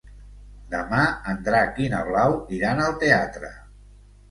[0.71, 1.01] Demà
[1.33, 3.55] en Drac i na Blau iran al teatre.